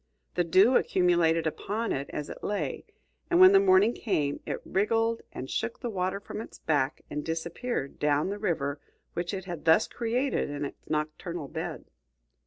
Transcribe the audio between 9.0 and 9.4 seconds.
which